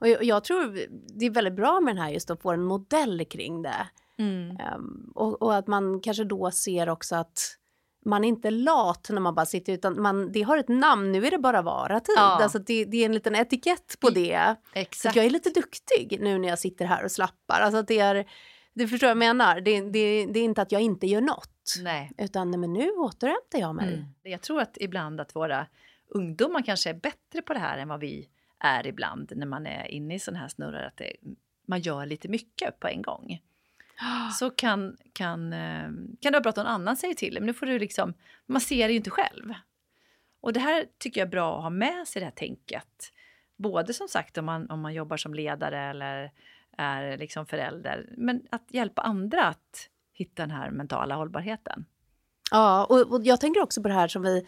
Och 0.00 0.08
jag, 0.08 0.24
jag, 0.24 0.44
tror 0.44 0.80
det 1.18 1.26
är 1.26 1.30
väldigt 1.30 1.54
bra 1.54 1.80
med 1.80 1.96
den 1.96 2.02
här 2.02 2.10
just 2.10 2.30
att 2.30 2.42
få 2.42 2.50
en 2.50 2.64
modell 2.64 3.24
kring 3.24 3.62
det. 3.62 3.88
Mm. 4.18 4.58
Um, 4.74 5.12
och, 5.14 5.42
och, 5.42 5.54
att 5.54 5.66
man 5.66 6.00
kanske 6.00 6.24
då 6.24 6.50
ser 6.50 6.88
också 6.88 7.16
att 7.16 7.56
man 8.04 8.24
är 8.24 8.28
inte 8.28 8.50
lat 8.50 9.08
när 9.10 9.20
man 9.20 9.34
bara 9.34 9.46
sitter 9.46 9.72
utan 9.72 10.02
man, 10.02 10.32
det 10.32 10.42
har 10.42 10.58
ett 10.58 10.68
namn, 10.68 11.12
nu 11.12 11.26
är 11.26 11.30
det 11.30 11.38
bara 11.38 11.62
vara-tid. 11.62 12.14
Ja. 12.16 12.42
Alltså 12.42 12.58
det, 12.58 12.84
det, 12.84 12.96
är 12.96 13.06
en 13.06 13.14
liten 13.14 13.34
etikett 13.34 13.96
på 14.00 14.10
det. 14.10 14.56
Exakt. 14.72 15.12
Så 15.12 15.18
jag 15.18 15.26
är 15.26 15.30
lite 15.30 15.50
duktig 15.50 16.18
nu 16.20 16.38
när 16.38 16.48
jag 16.48 16.58
sitter 16.58 16.84
här 16.84 17.04
och 17.04 17.10
slappar. 17.10 17.60
Alltså 17.60 17.82
det 17.82 17.98
är 17.98 18.26
du 18.80 18.88
förstår 18.88 19.06
vad 19.06 19.10
jag 19.10 19.18
menar? 19.18 19.60
Det, 19.60 19.80
det, 19.80 20.26
det 20.26 20.40
är 20.40 20.44
inte 20.44 20.62
att 20.62 20.72
jag 20.72 20.82
inte 20.82 21.06
gör 21.06 21.20
något. 21.20 21.74
Nej. 21.82 22.12
Utan 22.18 22.50
nej, 22.50 22.60
men 22.60 22.72
nu 22.72 22.90
återhämtar 22.90 23.58
jag 23.58 23.74
mig. 23.74 23.94
Mm. 23.94 24.06
Jag 24.22 24.40
tror 24.40 24.60
att 24.60 24.76
ibland 24.80 25.20
att 25.20 25.36
våra 25.36 25.66
ungdomar 26.08 26.62
kanske 26.62 26.90
är 26.90 26.94
bättre 26.94 27.42
på 27.42 27.52
det 27.52 27.58
här 27.58 27.78
än 27.78 27.88
vad 27.88 28.00
vi 28.00 28.28
är 28.58 28.86
ibland 28.86 29.32
när 29.36 29.46
man 29.46 29.66
är 29.66 29.86
inne 29.86 30.14
i 30.14 30.18
sån 30.18 30.36
här 30.36 30.48
snurrar. 30.48 30.86
Att 30.86 30.96
det, 30.96 31.12
man 31.66 31.80
gör 31.80 32.06
lite 32.06 32.28
mycket 32.28 32.80
på 32.80 32.88
en 32.88 33.02
gång. 33.02 33.42
Så 34.38 34.50
kan, 34.50 34.96
kan, 35.12 35.52
eh, 35.52 35.82
kan 36.20 36.20
det 36.20 36.30
vara 36.30 36.40
bra 36.40 36.50
att 36.50 36.56
någon 36.56 36.66
annan 36.66 36.96
säger 36.96 37.14
till 37.14 37.34
men 37.34 37.46
nu 37.46 37.54
får 37.54 37.66
du 37.66 37.78
liksom, 37.78 38.14
man 38.46 38.60
ser 38.60 38.88
det 38.88 38.92
ju 38.92 38.96
inte 38.96 39.10
själv. 39.10 39.54
Och 40.40 40.52
det 40.52 40.60
här 40.60 40.86
tycker 40.98 41.20
jag 41.20 41.26
är 41.26 41.30
bra 41.30 41.56
att 41.56 41.62
ha 41.62 41.70
med 41.70 42.08
sig 42.08 42.20
det 42.20 42.26
här 42.26 42.32
tänket. 42.32 43.12
Både 43.56 43.94
som 43.94 44.08
sagt 44.08 44.38
om 44.38 44.44
man, 44.44 44.70
om 44.70 44.80
man 44.80 44.94
jobbar 44.94 45.16
som 45.16 45.34
ledare 45.34 45.80
eller 45.80 46.32
är 46.80 47.18
liksom 47.18 47.46
förälder. 47.46 48.14
Men 48.16 48.42
att 48.50 48.64
hjälpa 48.68 49.02
andra 49.02 49.44
att 49.44 49.88
hitta 50.12 50.42
den 50.42 50.50
här 50.50 50.70
mentala 50.70 51.14
hållbarheten. 51.14 51.84
Ja, 52.50 52.84
och, 52.84 53.12
och 53.12 53.20
jag 53.24 53.40
tänker 53.40 53.62
också 53.62 53.82
på 53.82 53.88
det 53.88 53.94
här 53.94 54.08
som 54.08 54.22
vi 54.22 54.46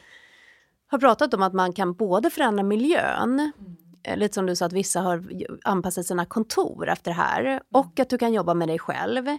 har 0.87 0.99
pratat 0.99 1.35
om 1.35 1.43
att 1.43 1.53
man 1.53 1.73
kan 1.73 1.95
både 1.95 2.31
förändra 2.31 2.63
miljön 2.63 3.53
mm. 3.59 3.77
Lite 4.17 4.35
som 4.35 4.47
du 4.47 4.57
sa 4.57 4.67
att 4.67 4.73
vissa 4.73 5.01
har 5.01 5.25
anpassat 5.65 6.07
sina 6.07 6.25
kontor 6.25 6.89
efter 6.89 7.11
det 7.11 7.17
här 7.17 7.45
mm. 7.45 7.63
och 7.73 8.01
att 8.01 8.09
du 8.09 8.19
kan 8.19 8.33
jobba 8.33 8.55
med 8.55 8.69
dig 8.69 8.79
själv. 8.79 9.29
Mm. 9.29 9.39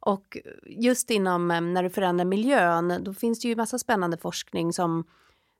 Och 0.00 0.38
just 0.66 1.10
inom 1.10 1.50
eh, 1.50 1.60
när 1.60 1.82
du 1.82 1.90
förändrar 1.90 2.24
miljön, 2.24 3.04
då 3.04 3.14
finns 3.14 3.40
det 3.40 3.48
ju 3.48 3.56
massa 3.56 3.78
spännande 3.78 4.16
forskning 4.16 4.72
som, 4.72 5.04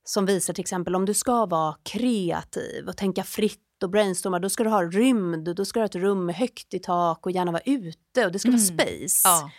som 0.04 0.26
visar 0.26 0.54
till 0.54 0.62
exempel 0.62 0.96
om 0.96 1.04
du 1.04 1.14
ska 1.14 1.46
vara 1.46 1.76
kreativ 1.82 2.88
och 2.88 2.96
tänka 2.96 3.22
fritt 3.22 3.65
och 3.82 3.90
brainstorma, 3.90 4.38
då 4.38 4.48
ska 4.48 4.64
du 4.64 4.70
ha 4.70 4.82
rymd, 4.82 5.54
då 5.54 5.64
ska 5.64 5.80
du 5.80 5.82
ha 5.82 5.86
ett 5.86 5.94
rum 5.94 6.26
med 6.26 6.34
högt 6.34 6.74
i 6.74 6.78
tak 6.78 7.26
och 7.26 7.32
gärna 7.32 7.52
vara 7.52 7.62
ute 7.64 8.26
och 8.26 8.32
det 8.32 8.38
ska 8.38 8.48
mm. 8.48 8.60
vara 8.60 8.66
space. 8.66 9.20
Ja. 9.24 9.50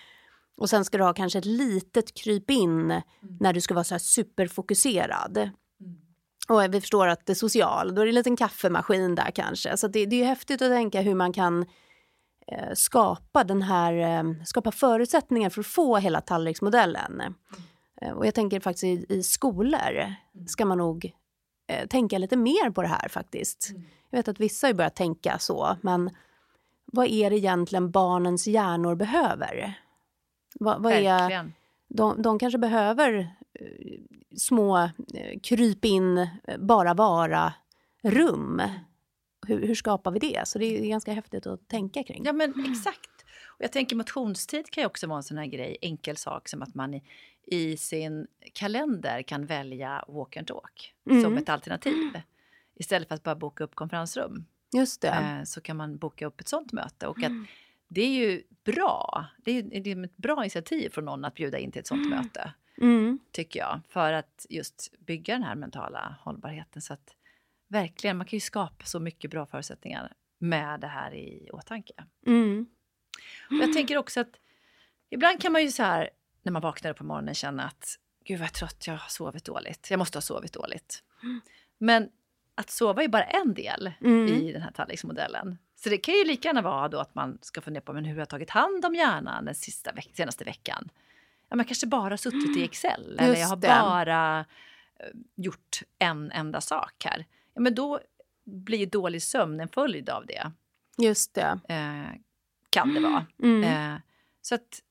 Och 0.57 0.69
sen 0.69 0.85
ska 0.85 0.97
du 0.97 1.03
ha 1.03 1.13
kanske 1.13 1.39
ett 1.39 1.45
litet 1.45 2.13
kryp 2.13 2.49
in 2.49 2.91
mm. 2.91 3.01
när 3.39 3.53
du 3.53 3.61
ska 3.61 3.73
vara 3.73 3.83
så 3.83 3.93
här 3.93 3.99
superfokuserad. 3.99 5.37
Mm. 5.37 5.53
Och 6.47 6.73
vi 6.73 6.81
förstår 6.81 7.07
att 7.07 7.25
det 7.25 7.33
är 7.33 7.35
social, 7.35 7.95
då 7.95 8.01
är 8.01 8.05
det 8.05 8.11
en 8.11 8.15
liten 8.15 8.35
kaffemaskin 8.35 9.15
där 9.15 9.31
kanske. 9.31 9.77
Så 9.77 9.87
det, 9.87 10.05
det 10.05 10.21
är 10.21 10.25
häftigt 10.25 10.61
att 10.61 10.71
tänka 10.71 11.01
hur 11.01 11.15
man 11.15 11.33
kan 11.33 11.65
eh, 12.51 12.73
skapa 12.73 13.43
den 13.43 13.61
här, 13.61 13.93
eh, 13.93 14.43
skapa 14.45 14.71
förutsättningar 14.71 15.49
för 15.49 15.61
att 15.61 15.67
få 15.67 15.97
hela 15.97 16.21
tallriksmodellen. 16.21 17.21
Mm. 17.21 17.33
Eh, 18.01 18.11
och 18.11 18.25
jag 18.25 18.33
tänker 18.33 18.59
faktiskt 18.59 18.83
i, 18.83 19.05
i 19.09 19.23
skolor 19.23 19.91
mm. 19.91 20.47
ska 20.47 20.65
man 20.65 20.77
nog 20.77 21.11
eh, 21.67 21.87
tänka 21.87 22.17
lite 22.17 22.37
mer 22.37 22.69
på 22.69 22.81
det 22.81 22.87
här 22.87 23.09
faktiskt. 23.09 23.69
Mm. 23.69 23.83
Jag 24.09 24.19
vet 24.19 24.27
att 24.27 24.39
vissa 24.39 24.67
har 24.67 24.73
börjat 24.73 24.95
tänka 24.95 25.39
så, 25.39 25.77
men 25.81 26.09
vad 26.85 27.07
är 27.07 27.29
det 27.29 27.37
egentligen 27.37 27.91
barnens 27.91 28.47
hjärnor 28.47 28.95
behöver? 28.95 29.73
Vad, 30.59 30.83
vad 30.83 30.93
är, 30.93 31.51
de, 31.87 32.21
de 32.21 32.39
kanske 32.39 32.57
behöver 32.57 33.13
eh, 33.59 33.99
små 34.37 34.77
eh, 35.13 35.39
kryp 35.43 35.85
in, 35.85 36.17
eh, 36.17 36.27
bara 36.59 36.93
vara 36.93 37.53
rum. 38.03 38.61
Hur, 39.47 39.67
hur, 39.67 39.75
skapar 39.75 40.11
vi 40.11 40.19
det? 40.19 40.47
Så 40.47 40.59
det 40.59 40.65
är 40.65 40.89
ganska 40.89 41.13
häftigt 41.13 41.47
att 41.47 41.67
tänka 41.67 42.03
kring. 42.03 42.23
Ja, 42.25 42.33
men 42.33 42.65
exakt. 42.71 43.16
Och 43.57 43.63
jag 43.63 43.71
tänker 43.71 43.95
motionstid 43.95 44.69
kan 44.69 44.81
ju 44.81 44.87
också 44.87 45.07
vara 45.07 45.17
en 45.17 45.23
sån 45.23 45.37
här 45.37 45.45
grej, 45.45 45.77
enkel 45.81 46.17
sak 46.17 46.49
som 46.49 46.61
att 46.61 46.75
man 46.75 46.93
i, 46.93 47.03
i 47.45 47.77
sin 47.77 48.27
kalender 48.53 49.21
kan 49.21 49.45
välja 49.45 50.03
walk 50.07 50.37
and 50.37 50.47
talk 50.47 50.93
mm. 51.09 51.23
som 51.23 51.37
ett 51.37 51.49
alternativ. 51.49 52.21
Istället 52.75 53.07
för 53.07 53.15
att 53.15 53.23
bara 53.23 53.35
boka 53.35 53.63
upp 53.63 53.75
konferensrum. 53.75 54.45
Just 54.75 55.01
det. 55.01 55.07
Eh, 55.07 55.43
så 55.43 55.61
kan 55.61 55.77
man 55.77 55.97
boka 55.97 56.25
upp 56.25 56.41
ett 56.41 56.47
sånt 56.47 56.71
möte. 56.71 57.07
Och 57.07 57.17
att 57.17 57.25
mm. 57.25 57.45
det 57.87 58.01
är 58.01 58.09
ju 58.09 58.43
bra. 58.63 59.25
Det 59.37 59.51
är, 59.51 59.63
det 59.63 59.91
är 59.91 60.03
ett 60.03 60.17
bra 60.17 60.43
initiativ 60.43 60.89
från 60.89 61.05
någon 61.05 61.25
att 61.25 61.33
bjuda 61.33 61.57
in 61.57 61.71
till 61.71 61.79
ett 61.79 61.87
sånt 61.87 62.05
mm. 62.05 62.17
möte. 62.17 62.53
Mm. 62.81 63.19
Tycker 63.31 63.59
jag. 63.59 63.81
För 63.87 64.13
att 64.13 64.45
just 64.49 64.93
bygga 64.99 65.33
den 65.33 65.43
här 65.43 65.55
mentala 65.55 66.15
hållbarheten. 66.21 66.81
Så 66.81 66.93
att 66.93 67.15
verkligen, 67.67 68.17
man 68.17 68.27
kan 68.27 68.37
ju 68.37 68.41
skapa 68.41 68.85
så 68.85 68.99
mycket 68.99 69.31
bra 69.31 69.45
förutsättningar 69.45 70.13
med 70.39 70.79
det 70.79 70.87
här 70.87 71.13
i 71.13 71.49
åtanke. 71.53 71.93
Mm. 72.25 72.65
Och 73.49 73.55
jag 73.55 73.73
tänker 73.73 73.97
också 73.97 74.19
att 74.19 74.39
ibland 75.09 75.41
kan 75.41 75.51
man 75.51 75.61
ju 75.61 75.71
så 75.71 75.83
här 75.83 76.09
när 76.43 76.51
man 76.51 76.61
vaknar 76.61 76.91
upp 76.91 76.97
på 76.97 77.03
morgonen 77.03 77.35
känna 77.35 77.63
att 77.63 77.99
gud 78.25 78.39
vad 78.39 78.53
trött 78.53 78.87
jag 78.87 78.93
har 78.93 79.09
sovit 79.09 79.45
dåligt. 79.45 79.87
Jag 79.89 79.97
måste 79.97 80.17
ha 80.17 80.21
sovit 80.21 80.53
dåligt. 80.53 81.03
Mm. 81.23 81.41
Men 81.77 82.09
att 82.55 82.69
sova 82.69 83.03
är 83.03 83.07
bara 83.07 83.23
en 83.23 83.53
del 83.53 83.91
mm. 84.01 84.27
i 84.27 84.53
den 84.53 84.61
här 84.61 84.71
tallriksmodellen. 84.71 85.57
Så 85.75 85.89
det 85.89 85.97
kan 85.97 86.13
ju 86.13 86.23
lika 86.23 86.47
gärna 86.47 86.61
vara 86.61 86.87
då 86.87 86.99
att 86.99 87.15
man 87.15 87.37
ska 87.41 87.61
fundera 87.61 87.81
på 87.81 87.93
men 87.93 88.05
hur 88.05 88.13
har 88.13 88.19
jag 88.19 88.29
tagit 88.29 88.49
hand 88.49 88.85
om 88.85 88.95
hjärnan 88.95 89.45
den 89.45 89.55
sista 89.55 89.91
veck 89.91 90.09
senaste 90.13 90.43
veckan. 90.43 90.89
Ja, 91.49 91.55
man 91.55 91.65
kanske 91.65 91.87
bara 91.87 92.17
suttit 92.17 92.57
i 92.57 92.63
Excel 92.63 93.05
Just 93.09 93.21
eller 93.21 93.35
jag 93.35 93.47
har 93.47 93.55
det. 93.55 93.67
bara 93.67 94.39
uh, 94.39 94.45
gjort 95.35 95.81
en 95.99 96.31
enda 96.31 96.61
sak 96.61 97.05
här. 97.05 97.25
Ja, 97.53 97.61
men 97.61 97.75
då 97.75 97.99
blir 98.43 98.85
dålig 98.85 99.23
sömn 99.23 99.59
en 99.59 99.67
följd 99.67 100.09
av 100.09 100.25
det. 100.25 100.51
Just 100.97 101.33
det. 101.33 101.59
Uh, 101.69 102.19
kan 102.69 102.93
det 102.93 102.99
vara. 102.99 103.25
Mm. 103.43 103.93
Uh, 103.93 103.99
så 104.41 104.55
att 104.55 104.81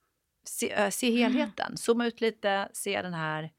se, 0.44 0.90
se 0.90 1.10
helheten, 1.10 1.76
zooma 1.76 2.06
ut 2.06 2.20
lite, 2.20 2.68
se 2.72 3.02
den 3.02 3.14
här 3.14 3.50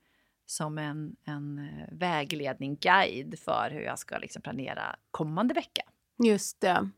som 0.46 0.78
en, 0.78 1.16
en 1.24 1.60
eh, 1.60 1.98
vägledning, 1.98 2.76
guide 2.76 3.40
för 3.40 3.70
hur 3.72 3.82
jag 3.82 4.00
ska 4.00 4.18
liksom 4.18 4.42
planera 4.42 4.96
kommande 5.12 5.54
vecka. 5.54 5.82
Just 6.24 6.62
det. 6.62 6.90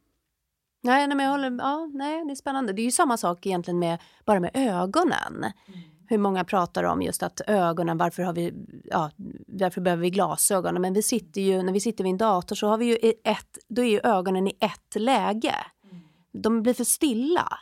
Nej, 0.81 1.07
nej, 1.07 1.17
men 1.17 1.25
jag 1.25 1.31
håller, 1.31 1.57
ja, 1.59 1.89
nej, 1.93 2.25
det 2.25 2.31
är 2.31 2.35
spännande. 2.35 2.73
Det 2.73 2.81
är 2.81 2.83
ju 2.83 2.91
samma 2.91 3.17
sak 3.17 3.45
egentligen 3.45 3.79
med, 3.79 3.99
bara 4.25 4.39
med 4.39 4.51
ögonen. 4.53 5.35
Mm. 5.38 5.79
Hur 6.07 6.17
många 6.17 6.43
pratar 6.43 6.83
om 6.83 7.01
just 7.01 7.23
att 7.23 7.41
ögonen, 7.47 7.97
varför 7.97 8.23
har 8.23 8.33
vi, 8.33 8.53
ja, 8.83 9.11
varför 9.47 9.81
behöver 9.81 10.01
vi 10.01 10.09
glasögon? 10.09 10.81
Men 10.81 10.93
vi 10.93 11.01
sitter 11.01 11.41
ju, 11.41 11.63
när 11.63 11.73
vi 11.73 11.79
sitter 11.79 12.03
vid 12.03 12.11
en 12.11 12.17
dator 12.17 12.55
så 12.55 12.67
har 12.67 12.77
vi 12.77 12.85
ju 12.85 13.13
ett, 13.23 13.57
då 13.67 13.81
är 13.81 13.89
ju 13.89 13.99
ögonen 14.03 14.47
i 14.47 14.57
ett 14.59 14.95
läge. 14.95 15.55
De 16.31 16.62
blir 16.62 16.74
för 16.74 16.83
stilla. 16.83 17.59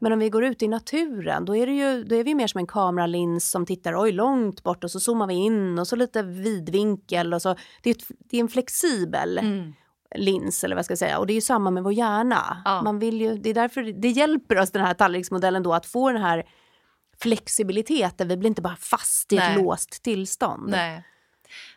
Men 0.00 0.12
om 0.12 0.18
vi 0.18 0.30
går 0.30 0.44
ut 0.44 0.62
i 0.62 0.68
naturen 0.68 1.44
då 1.44 1.56
är, 1.56 1.66
det 1.66 1.72
ju, 1.72 2.04
då 2.04 2.14
är 2.14 2.24
vi 2.24 2.34
mer 2.34 2.46
som 2.46 2.58
en 2.58 2.66
kameralins 2.66 3.50
som 3.50 3.66
tittar 3.66 4.02
oj, 4.02 4.12
långt 4.12 4.62
bort 4.62 4.84
och 4.84 4.90
så 4.90 5.00
zoomar 5.00 5.26
vi 5.26 5.34
in 5.34 5.78
och 5.78 5.88
så 5.88 5.96
lite 5.96 6.22
vidvinkel. 6.22 7.34
Och 7.34 7.42
så. 7.42 7.56
Det, 7.82 7.90
är 7.90 7.94
ett, 7.94 8.04
det 8.18 8.36
är 8.36 8.40
en 8.40 8.48
flexibel 8.48 9.38
mm. 9.38 9.72
lins 10.14 10.64
eller 10.64 10.76
vad 10.76 10.84
ska 10.84 10.92
jag 10.92 10.98
säga. 10.98 11.18
Och 11.18 11.26
det 11.26 11.32
är 11.32 11.34
ju 11.34 11.40
samma 11.40 11.70
med 11.70 11.82
vår 11.82 11.92
hjärna. 11.92 12.62
Ja. 12.64 12.82
Man 12.82 12.98
vill 12.98 13.20
ju, 13.20 13.36
det 13.36 13.50
är 13.50 13.54
därför 13.54 13.82
det 13.82 14.08
hjälper 14.08 14.58
oss 14.58 14.70
den 14.70 14.84
här 14.84 14.94
tallriksmodellen 14.94 15.62
då 15.62 15.74
att 15.74 15.86
få 15.86 16.12
den 16.12 16.22
här 16.22 16.44
flexibiliteten. 17.20 18.28
Vi 18.28 18.36
blir 18.36 18.48
inte 18.48 18.62
bara 18.62 18.76
fast 18.76 19.32
i 19.32 19.36
Nej. 19.36 19.52
ett 19.52 19.62
låst 19.62 20.02
tillstånd. 20.02 20.70
Nej. 20.70 21.04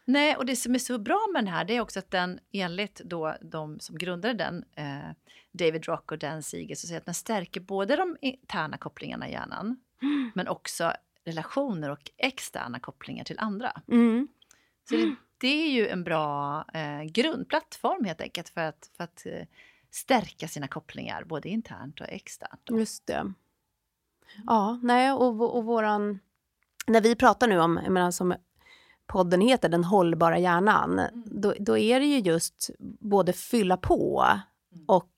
Nej, 0.06 0.36
och 0.36 0.46
det 0.46 0.56
som 0.56 0.76
är 0.76 0.80
så 0.80 0.98
bra 0.98 1.28
med 1.34 1.44
den 1.44 1.54
här 1.54 1.66
det 1.66 1.76
är 1.76 1.82
också 1.82 2.00
att 2.00 2.12
den 2.12 2.40
enligt 2.52 2.96
då 2.96 3.36
de 3.42 3.80
som 3.80 3.98
grundade 3.98 4.34
den, 4.34 4.66
eh, 4.76 5.10
David 5.52 5.86
Rock 5.86 6.12
och 6.12 6.18
Dan 6.18 6.44
Siegel, 6.44 6.78
så 6.78 6.88
säger 6.88 7.00
att 7.00 7.06
den 7.06 7.16
stärker 7.16 7.62
både 7.62 7.96
de 7.96 8.18
interna 8.22 8.78
kopplingarna 8.78 9.30
i 9.30 9.32
hjärnan 9.32 9.78
mm. 10.02 10.32
men 10.36 10.48
också 10.48 10.94
relationer 11.26 11.90
och 11.90 12.12
externa 12.18 12.80
kopplingar 12.80 13.24
till 13.24 13.40
andra. 13.40 13.82
Mm. 13.92 14.28
Så 14.90 14.96
det, 14.96 15.16
det, 15.38 15.48
är 15.48 15.72
ju 15.72 15.88
en 15.88 16.04
bra 16.04 16.66
eh, 16.74 17.04
grundplattform 17.04 18.06
helt 18.06 18.22
enkelt 18.22 18.50
för 18.50 18.62
att, 18.62 18.92
för 18.98 19.04
att 19.04 19.26
eh, 19.26 19.48
stärka 19.92 20.48
sina 20.48 20.68
kopplingar 20.68 21.24
både 21.24 21.50
internt 21.50 22.02
och 22.02 22.10
externt. 22.10 22.70
Just 22.72 23.08
det. 23.08 23.34
Ja, 24.46 24.80
nej, 24.84 25.12
och, 25.12 25.58
och 25.58 25.66
våran... 25.66 26.20
När 26.88 27.02
vi 27.02 27.16
pratar 27.16 27.48
nu 27.48 27.60
om, 27.60 27.80
jag 27.84 27.92
menar, 27.92 28.12
som 28.12 28.36
podden 29.08 29.42
heter, 29.42 29.70
Den 29.70 29.84
hållbara 29.84 30.40
hjärnan, 30.40 31.00
mm. 31.00 31.24
då, 31.26 31.54
då, 31.60 31.78
är 31.78 32.00
det 32.00 32.06
ju 32.06 32.20
just 32.20 32.70
både 33.00 33.34
fylla 33.34 33.78
på 33.78 34.26
mm. 34.74 34.86
och 34.88 35.12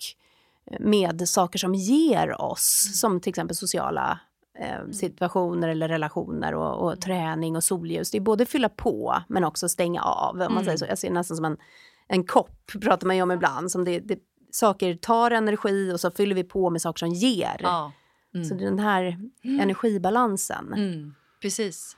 med 0.79 1.29
saker 1.29 1.59
som 1.59 1.75
ger 1.75 2.41
oss, 2.41 2.83
mm. 2.85 2.93
som 2.93 3.19
till 3.21 3.29
exempel 3.29 3.55
sociala 3.55 4.19
eh, 4.59 4.91
situationer 4.91 5.67
eller 5.67 5.87
relationer 5.87 6.53
och, 6.53 6.83
och, 6.83 6.91
mm. 6.91 6.99
träning 6.99 7.55
och 7.55 7.63
solljus. 7.63 8.11
Det 8.11 8.17
är 8.17 8.21
både 8.21 8.45
fylla 8.45 8.69
på 8.69 9.23
men 9.27 9.43
också 9.43 9.69
stänga 9.69 10.01
av. 10.01 10.41
Om 10.41 10.53
man 10.53 10.65
säger 10.65 10.77
så. 10.77 10.85
Jag 10.85 10.97
ser 10.97 11.11
nästan 11.11 11.37
som 11.37 11.45
en, 11.45 11.57
en 12.07 12.23
kopp, 12.23 12.71
pratar 12.81 13.07
man 13.07 13.15
ju 13.15 13.21
om 13.21 13.31
ibland. 13.31 13.71
Som 13.71 13.85
det, 13.85 13.99
det, 13.99 14.19
saker 14.51 14.95
tar 14.95 15.31
energi 15.31 15.91
och 15.93 15.99
så 15.99 16.11
fyller 16.11 16.35
vi 16.35 16.43
på 16.43 16.69
med 16.69 16.81
saker 16.81 16.99
som 16.99 17.09
ger. 17.09 17.57
Ja. 17.59 17.91
Så 18.49 18.55
den 18.55 18.79
här 18.79 19.17
energibalansen. 19.43 20.73
Mm. 21.37 21.41
Precis. 21.41 21.95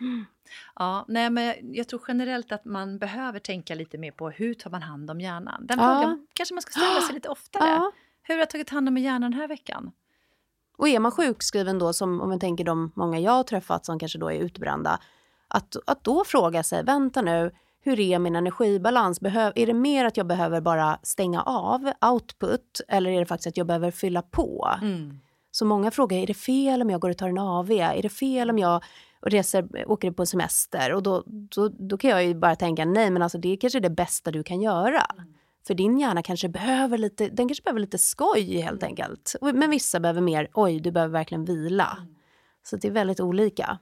Ja, 0.76 1.06
nej, 1.08 1.30
men 1.30 1.74
jag 1.74 1.88
tror 1.88 2.02
generellt 2.08 2.52
att 2.52 2.66
man 2.66 3.00
behöver 3.00 3.40
tänka 3.40 3.76
lite 3.76 3.98
mer 3.98 4.12
på 4.12 4.30
hur 4.30 4.54
tar 4.54 4.70
man 4.70 4.82
hand 4.82 5.12
om 5.12 5.22
hjärnan. 5.22 5.68
Den 5.68 5.80
ja. 5.80 5.86
frågan 5.86 6.28
kanske 6.34 6.56
man 6.56 6.62
ska 6.62 6.72
ställa 6.72 7.02
sig 7.02 7.16
lite 7.16 7.30
oftare. 7.30 7.70
Ja. 7.70 7.92
Hur 8.24 8.34
har 8.34 8.40
jag 8.40 8.50
tagit 8.50 8.70
hand 8.70 8.88
om 8.88 8.98
hjärnan 8.98 9.22
den 9.22 9.34
här 9.34 9.48
veckan? 9.48 9.92
Och 10.78 10.88
är 10.88 11.00
man 11.00 11.12
sjukskriven 11.12 11.80
då, 11.80 11.94
som 11.94 12.22
om 12.22 12.30
vi 12.30 12.40
tänker 12.40 12.64
de 12.64 12.92
många 12.96 13.20
jag 13.20 13.32
har 13.32 13.44
träffat 13.44 13.86
som 13.86 14.00
kanske 14.00 14.20
då 14.20 14.32
är 14.32 14.40
utbrända, 14.40 15.00
att, 15.48 15.76
att 15.86 16.04
då 16.04 16.24
fråga 16.26 16.64
sig, 16.64 16.84
vänta 16.84 17.22
nu, 17.22 17.52
hur 17.82 18.00
är 18.00 18.20
min 18.20 18.36
energibalans? 18.36 19.20
Behöv, 19.20 19.54
är 19.56 19.68
det 19.68 19.74
mer 19.74 20.06
att 20.06 20.18
jag 20.18 20.28
behöver 20.28 20.62
bara 20.62 21.00
stänga 21.04 21.42
av 21.42 21.92
output 22.02 22.82
eller 22.88 23.12
är 23.12 23.20
det 23.20 23.26
faktiskt 23.26 23.48
att 23.48 23.58
jag 23.58 23.68
behöver 23.68 23.92
fylla 23.92 24.22
på? 24.22 24.70
Mm. 24.82 25.20
Så 25.52 25.66
många 25.66 25.92
frågar, 25.92 26.18
är 26.18 26.28
det 26.28 26.34
fel 26.34 26.82
om 26.82 26.90
jag 26.90 27.02
går 27.02 27.10
och 27.10 27.18
tar 27.18 27.30
en 27.30 27.38
AV? 27.38 27.72
Är 27.72 28.02
det 28.02 28.10
fel 28.10 28.50
om 28.50 28.60
jag 28.60 28.84
reser, 29.22 29.90
åker 29.92 30.12
på 30.12 30.26
semester? 30.26 30.94
Och 30.94 31.04
då, 31.04 31.24
då, 31.26 31.70
då 31.70 31.98
kan 31.98 32.10
jag 32.10 32.26
ju 32.26 32.36
bara 32.36 32.56
tänka, 32.56 32.86
nej 32.86 33.12
men 33.12 33.22
alltså 33.22 33.38
det 33.38 33.54
är 33.54 33.58
kanske 33.58 33.80
det 33.80 33.90
bästa 33.90 34.32
du 34.32 34.44
kan 34.44 34.62
göra. 34.62 35.06
Mm. 35.18 35.34
För 35.68 35.74
din 35.74 36.00
hjärna 36.00 36.24
kanske 36.24 36.50
behöver 36.50 36.98
lite, 36.98 37.30
den 37.30 37.48
kanske 37.48 37.64
behöver 37.64 37.80
lite 37.80 37.98
skoj 37.98 38.62
helt 38.62 38.84
mm. 38.84 38.90
enkelt. 38.92 39.36
Men 39.42 39.70
vissa 39.70 40.00
behöver 40.00 40.22
mer, 40.22 40.50
oj 40.54 40.80
du 40.80 40.92
behöver 40.92 41.14
verkligen 41.14 41.46
vila. 41.46 41.98
Mm. 42.00 42.16
Så 42.64 42.76
det 42.76 42.88
är 42.88 42.92
väldigt 42.92 43.20
olika. 43.20 43.80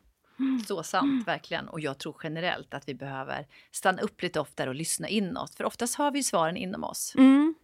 Så 0.67 0.83
sant, 0.83 1.27
verkligen. 1.27 1.69
Och 1.69 1.79
jag 1.79 1.97
tror 1.97 2.15
generellt 2.23 2.73
att 2.73 2.89
vi 2.89 2.95
behöver 2.95 3.47
stanna 3.71 4.01
upp 4.01 4.21
lite 4.21 4.39
oftare 4.39 4.69
och 4.69 4.75
lyssna 4.75 5.07
inåt. 5.07 5.55
För 5.55 5.63
oftast 5.63 5.95
har 5.95 6.11
vi 6.11 6.23
svaren 6.23 6.57
inom 6.57 6.83
oss. 6.83 7.13
Mm. 7.17 7.55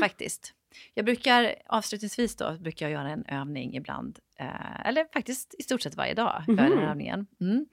Faktiskt. 0.00 0.54
Jag 0.94 1.04
brukar 1.04 1.54
avslutningsvis 1.66 2.36
då 2.36 2.58
brukar 2.58 2.86
jag 2.86 2.92
göra 2.92 3.10
en 3.10 3.24
övning 3.26 3.76
ibland, 3.76 4.18
eh, 4.38 4.86
eller 4.86 5.06
faktiskt 5.12 5.54
i 5.58 5.62
stort 5.62 5.82
sett 5.82 5.94
varje 5.94 6.14
dag, 6.14 6.44
mm. 6.48 6.56
den 6.56 6.78
övningen. 6.78 7.26
Mm. 7.40 7.66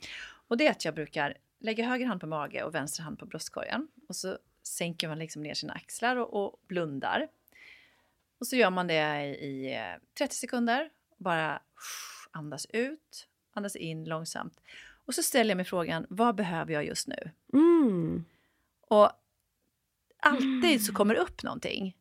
Och 0.48 0.58
det 0.58 0.68
är 0.68 0.72
att 0.72 0.86
jag 0.86 0.96
brukar 0.96 1.38
lägga 1.60 1.86
höger 1.86 2.06
hand 2.06 2.22
på 2.22 2.28
mage 2.28 2.64
och 2.64 2.76
vänster 2.76 3.04
hand 3.04 3.20
på 3.20 3.26
bröstkorgen. 3.26 3.88
Och 4.08 4.16
så 4.16 4.38
sänker 4.64 5.08
man 5.08 5.20
liksom 5.20 5.44
ner 5.44 5.54
sina 5.54 5.74
axlar 5.74 6.16
och, 6.16 6.46
och 6.46 6.60
blundar. 6.68 7.28
Och 8.40 8.48
så 8.48 8.56
gör 8.56 8.70
man 8.70 8.88
det 8.88 9.26
i, 9.26 9.30
i 9.30 9.78
30 10.18 10.24
eh, 10.24 10.28
sekunder. 10.30 10.90
Bara 11.18 11.62
Andas 12.32 12.66
ut, 12.66 13.28
andas 13.54 13.76
in 13.76 14.06
långsamt. 14.06 14.62
Och 15.06 15.16
så 15.16 15.24
ställer 15.24 15.52
jag 15.52 15.58
mig 15.58 15.66
frågan, 15.66 16.06
vad 16.10 16.36
behöver 16.36 16.74
jag 16.74 16.86
just 16.86 17.08
nu? 17.08 17.32
Mm. 17.54 18.26
Och 18.82 19.12
alltid 20.20 20.86
så 20.86 20.94
kommer 20.94 21.16
upp 21.16 21.44
någonting. 21.44 21.98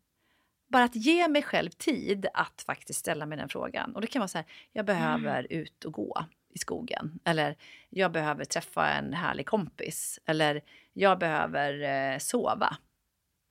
Bara 0.70 0.84
att 0.84 0.94
ge 0.96 1.28
mig 1.28 1.42
själv 1.42 1.70
tid 1.70 2.26
att 2.34 2.62
faktiskt 2.66 2.98
ställa 3.00 3.26
mig 3.26 3.38
den 3.38 3.48
frågan. 3.48 3.94
Och 3.94 4.00
det 4.00 4.06
kan 4.06 4.20
vara 4.20 4.28
så 4.28 4.38
här, 4.38 4.46
jag 4.72 4.84
behöver 4.86 5.46
ut 5.50 5.84
och 5.84 5.92
gå 5.92 6.24
i 6.54 6.58
skogen. 6.58 7.20
Eller 7.24 7.56
jag 7.90 8.12
behöver 8.12 8.44
träffa 8.44 8.88
en 8.88 9.12
härlig 9.12 9.46
kompis. 9.46 10.18
Eller 10.26 10.60
jag 10.92 11.18
behöver 11.18 11.82
eh, 12.12 12.18
sova. 12.18 12.76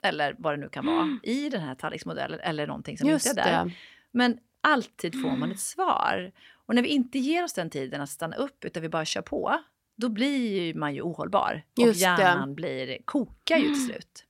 Eller 0.03 0.35
vad 0.38 0.53
det 0.53 0.57
nu 0.57 0.69
kan 0.69 0.85
vara 0.85 1.01
Mm. 1.01 1.19
i 1.23 1.49
den 1.49 1.61
här 1.61 1.75
tallriksmodellen 1.75 2.39
eller 2.39 2.67
någonting 2.67 2.97
som 2.97 3.09
Just 3.09 3.27
inte 3.27 3.41
är 3.41 3.51
där. 3.57 3.65
det. 3.65 3.71
Men 4.11 4.39
alltid 4.61 5.21
får 5.21 5.38
man 5.38 5.51
ett 5.51 5.59
svar. 5.59 6.31
Och 6.65 6.75
när 6.75 6.81
vi 6.81 6.89
inte 6.89 7.19
ger 7.19 7.43
oss 7.43 7.53
den 7.53 7.69
tiden 7.69 8.01
att 8.01 8.09
stanna 8.09 8.35
upp 8.35 8.65
utan 8.65 8.83
vi 8.83 8.89
bara 8.89 9.05
kör 9.05 9.21
på, 9.21 9.59
då 9.97 10.09
blir 10.09 10.73
man 10.73 10.95
ju 10.95 11.01
ohållbar. 11.01 11.63
och 11.77 11.83
Just 11.83 11.99
det. 11.99 12.05
hjärnan 12.05 12.55
blir, 12.55 12.97
kokar 13.05 13.57
ju 13.57 13.67
till 13.67 13.85
slut. 13.85 14.25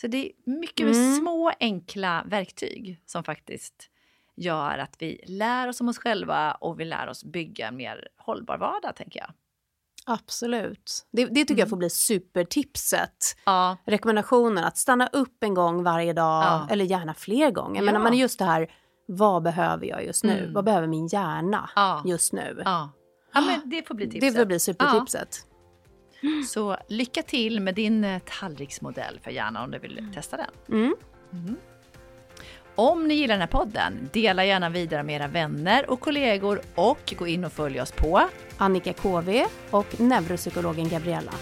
Så 0.00 0.06
det 0.06 0.26
är 0.26 0.32
mycket 0.50 0.86
Mm. 0.96 1.14
små 1.16 1.52
enkla 1.60 2.24
verktyg 2.26 3.00
som 3.06 3.24
faktiskt 3.24 3.90
gör 4.36 4.78
att 4.78 4.96
vi 4.98 5.24
lär 5.26 5.68
oss 5.68 5.80
om 5.80 5.88
oss 5.88 5.98
själva 5.98 6.52
och 6.52 6.80
vi 6.80 6.84
lär 6.84 7.08
oss 7.08 7.24
bygga 7.24 7.68
en 7.68 7.76
mer 7.76 8.08
hållbar 8.18 8.58
vardag, 8.58 8.96
tänker 8.96 9.20
jag. 9.20 9.30
Absolut. 10.06 11.06
Det, 11.12 11.24
det 11.24 11.34
tycker 11.34 11.52
Mm. 11.54 11.58
jag 11.58 11.68
får 11.68 11.76
bli 11.76 11.90
supertipset. 11.90 13.36
Ja, 13.44 13.76
Rekommendationen 13.86 14.64
att 14.64 14.76
stanna 14.76 15.06
upp 15.06 15.42
en 15.44 15.54
gång 15.54 15.82
varje 15.82 16.12
dag 16.12 16.42
Ja. 16.44 16.68
eller 16.70 16.84
gärna 16.84 17.14
fler 17.14 17.50
gånger. 17.50 17.82
Ja. 17.82 17.92
Men 17.92 18.02
men 18.02 18.12
just 18.18 18.38
det 18.38 18.44
här, 18.44 18.70
vad 19.06 19.42
behöver 19.42 19.86
jag 19.86 20.04
just 20.04 20.24
nu? 20.24 20.38
Mm. 20.38 20.52
Vad 20.52 20.64
behöver 20.64 20.86
min 20.86 21.06
hjärna 21.06 21.70
Ja. 21.76 22.02
just 22.06 22.32
nu? 22.32 22.62
ja. 22.64 22.90
ja 23.34 23.40
men 23.40 23.70
det 23.70 23.88
får 23.88 23.94
bli 23.94 24.10
tipset. 24.10 24.32
Det 24.34 24.38
får 24.38 24.46
bli 24.46 24.60
supertipset. 24.60 25.46
Så 26.48 26.76
lycka 26.88 27.22
till 27.22 27.60
med 27.60 27.74
din 27.74 28.04
eh, 28.04 28.22
tallriksmodell 28.40 29.20
för 29.22 29.30
hjärnan 29.30 29.64
om 29.64 29.70
du 29.70 29.78
vill 29.78 30.12
testa 30.14 30.36
den. 30.36 30.78
Mm. 30.78 30.94
Om 32.74 33.08
ni 33.08 33.14
gillar 33.14 33.34
den 33.34 33.40
här 33.40 33.48
podden, 33.48 34.08
dela 34.12 34.44
gärna 34.44 34.68
vidare 34.68 35.02
med 35.02 35.16
era 35.16 35.28
vänner 35.28 35.90
och 35.90 36.00
kollegor 36.00 36.60
och 36.74 37.14
gå 37.18 37.26
in 37.26 37.44
och 37.44 37.52
följ 37.52 37.80
oss 37.80 37.92
på 37.92 38.28
Annika 38.58 38.92
KV 38.92 39.46
och 39.70 40.00
neuropsykologen 40.00 40.88
Gabriella. 40.88 41.32